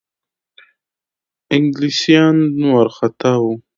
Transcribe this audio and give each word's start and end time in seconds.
انګلیسیان 1.55 2.37
وارخطا 2.69 3.33
وه. 3.43 3.53